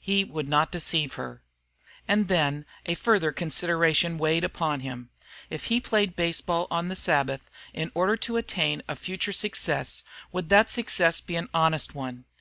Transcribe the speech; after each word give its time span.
He 0.00 0.24
would 0.24 0.48
not 0.48 0.72
deceive 0.72 1.12
her. 1.12 1.44
And 2.08 2.26
then 2.26 2.66
a 2.86 2.96
further 2.96 3.30
consideration 3.30 4.18
weighed 4.18 4.42
upon 4.42 4.80
him. 4.80 5.10
If 5.48 5.66
he 5.66 5.80
played 5.80 6.16
baseball 6.16 6.66
on 6.72 6.88
the 6.88 6.96
Sabbath 6.96 7.48
in 7.72 7.92
order 7.94 8.16
to 8.16 8.36
attain 8.36 8.82
a 8.88 8.96
future 8.96 9.32
success, 9.32 10.02
would 10.32 10.48
that 10.48 10.70
success 10.70 11.20
be 11.20 11.36
an 11.36 11.48
honest 11.54 11.94
one? 11.94 12.24